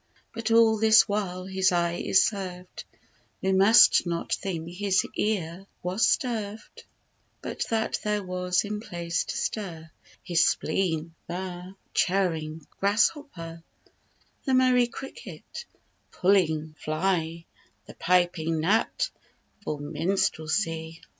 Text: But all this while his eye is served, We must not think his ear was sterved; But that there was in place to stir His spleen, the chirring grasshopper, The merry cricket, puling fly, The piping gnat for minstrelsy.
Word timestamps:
But 0.33 0.49
all 0.49 0.79
this 0.79 1.07
while 1.07 1.45
his 1.45 1.71
eye 1.71 2.01
is 2.03 2.23
served, 2.23 2.85
We 3.39 3.51
must 3.51 4.07
not 4.07 4.33
think 4.33 4.67
his 4.71 5.05
ear 5.15 5.67
was 5.83 6.07
sterved; 6.07 6.85
But 7.43 7.67
that 7.69 7.99
there 8.03 8.23
was 8.23 8.63
in 8.63 8.79
place 8.79 9.23
to 9.25 9.37
stir 9.37 9.91
His 10.23 10.43
spleen, 10.43 11.13
the 11.27 11.75
chirring 11.93 12.65
grasshopper, 12.79 13.61
The 14.43 14.55
merry 14.55 14.87
cricket, 14.87 15.65
puling 16.11 16.73
fly, 16.79 17.45
The 17.85 17.93
piping 17.93 18.59
gnat 18.59 19.07
for 19.63 19.77
minstrelsy. 19.77 21.01